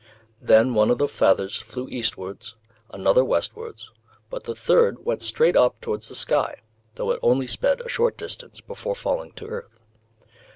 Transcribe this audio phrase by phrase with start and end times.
[0.41, 2.55] Then one of the feathers flew eastwards,
[2.89, 3.91] another westwards,
[4.31, 6.61] but the third went straight up towards the sky,
[6.95, 9.77] though it only sped a short distance before falling to earth.